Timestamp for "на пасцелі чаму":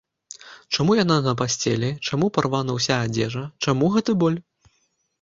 1.27-2.33